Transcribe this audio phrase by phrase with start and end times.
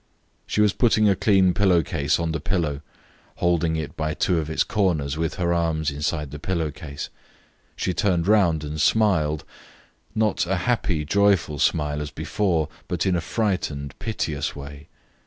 [0.47, 2.81] She was putting a clean pillow case on the pillow,
[3.35, 7.09] holding it by two of its corners with her arms inside the pillow case.
[7.75, 9.43] She turned round and smiled,
[10.15, 14.87] not a happy, joyful smile as before, but in a frightened, piteous way.